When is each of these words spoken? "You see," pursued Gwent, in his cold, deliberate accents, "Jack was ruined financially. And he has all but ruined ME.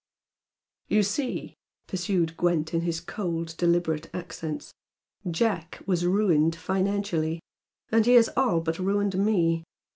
"You 0.87 1.03
see," 1.03 1.53
pursued 1.85 2.35
Gwent, 2.35 2.73
in 2.73 2.81
his 2.81 2.99
cold, 2.99 3.53
deliberate 3.55 4.09
accents, 4.15 4.73
"Jack 5.29 5.83
was 5.85 6.07
ruined 6.07 6.55
financially. 6.55 7.39
And 7.91 8.07
he 8.07 8.13
has 8.15 8.31
all 8.35 8.61
but 8.61 8.79
ruined 8.79 9.15
ME. 9.15 9.63